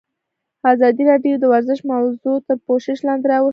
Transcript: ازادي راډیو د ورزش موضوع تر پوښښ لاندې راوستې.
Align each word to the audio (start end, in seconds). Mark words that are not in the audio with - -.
ازادي 0.73 1.03
راډیو 1.11 1.35
د 1.39 1.43
ورزش 1.53 1.79
موضوع 1.91 2.37
تر 2.47 2.55
پوښښ 2.65 2.97
لاندې 3.07 3.27
راوستې. 3.31 3.49